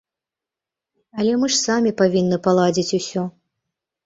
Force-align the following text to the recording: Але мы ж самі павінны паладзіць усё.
Але 1.23 1.33
мы 1.41 1.47
ж 1.53 1.57
самі 1.67 1.91
павінны 2.01 2.41
паладзіць 2.49 2.95
усё. 3.01 3.21